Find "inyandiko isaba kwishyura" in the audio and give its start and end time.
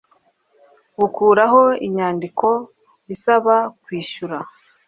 1.87-4.37